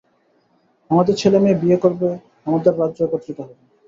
আমাদের 0.91 1.15
ছেলেমেয়ে 1.15 1.59
বিয়ে 1.61 1.77
করবে, 1.77 2.09
আমাদের 2.47 2.71
রাজ্য 2.79 2.99
একত্রিত 3.07 3.37
হবে। 3.41 3.55